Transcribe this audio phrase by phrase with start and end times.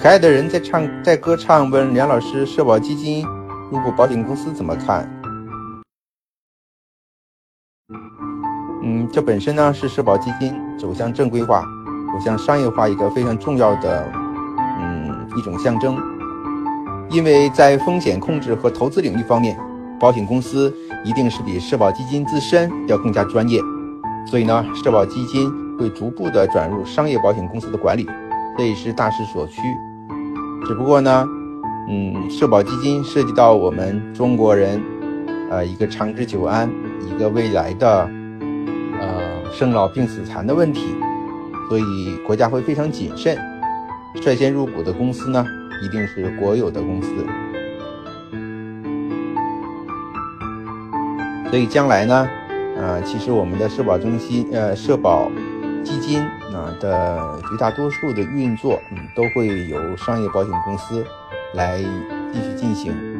[0.00, 3.26] 可爱的人在唱，在歌唱，问梁老师：社保基金
[3.68, 5.10] 入股保险公司怎么看？
[8.84, 11.62] 嗯，这本身呢是社保基金走向正规化、
[12.12, 14.08] 走向商业化一个非常重要的，
[14.78, 15.98] 嗯，一种象征。
[17.10, 19.58] 因为在风险控制和投资领域方面，
[19.98, 20.72] 保险公司
[21.04, 23.60] 一定是比社保基金自身要更加专业，
[24.30, 28.08] 所以呢，社保基金会逐步的转入商业保险公司的管理，
[28.58, 29.62] 这也是大势所趋。
[30.66, 31.24] 只不过呢，
[31.88, 34.82] 嗯，社保基金涉及到我们中国人，
[35.48, 36.68] 呃，一个长治久安，
[37.06, 38.10] 一个未来的，
[39.00, 40.96] 呃，生老病死残的问题，
[41.68, 43.38] 所以国家会非常谨慎。
[44.20, 45.46] 率先入股的公司呢，
[45.80, 47.08] 一定是国有的公司。
[51.48, 52.28] 所以将来呢，
[52.76, 55.30] 呃，其实我们的社保中心，呃，社保
[55.84, 56.22] 基金
[56.54, 61.04] 啊的绝大多数的运作，嗯，都会由商业保险公司
[61.54, 61.78] 来
[62.32, 63.17] 继续进行。